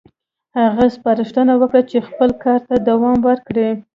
هغه 0.61 0.85
سپارښتنه 0.95 1.53
وکړه 1.57 1.81
چې 1.89 2.05
خپل 2.07 2.29
کار 2.43 2.59
ته 2.67 2.75
دوام 2.89 3.17
ورکړي. 3.29 3.69